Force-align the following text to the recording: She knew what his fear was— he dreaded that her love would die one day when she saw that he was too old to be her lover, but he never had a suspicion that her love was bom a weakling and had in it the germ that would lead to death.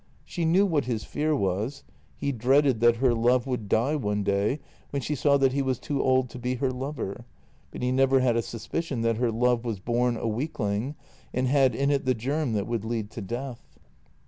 She 0.25 0.45
knew 0.45 0.65
what 0.65 0.85
his 0.85 1.03
fear 1.03 1.35
was— 1.35 1.83
he 2.15 2.31
dreaded 2.31 2.79
that 2.79 2.95
her 2.95 3.13
love 3.13 3.45
would 3.45 3.69
die 3.69 3.95
one 3.95 4.23
day 4.23 4.59
when 4.89 4.99
she 4.99 5.13
saw 5.13 5.37
that 5.37 5.53
he 5.53 5.61
was 5.61 5.77
too 5.77 6.01
old 6.01 6.27
to 6.31 6.39
be 6.39 6.55
her 6.55 6.71
lover, 6.71 7.25
but 7.69 7.83
he 7.83 7.91
never 7.91 8.19
had 8.19 8.35
a 8.35 8.41
suspicion 8.41 9.01
that 9.01 9.17
her 9.17 9.29
love 9.31 9.63
was 9.63 9.79
bom 9.79 10.17
a 10.17 10.27
weakling 10.27 10.95
and 11.35 11.45
had 11.45 11.75
in 11.75 11.91
it 11.91 12.05
the 12.05 12.15
germ 12.15 12.53
that 12.53 12.65
would 12.65 12.83
lead 12.83 13.11
to 13.11 13.21
death. 13.21 13.77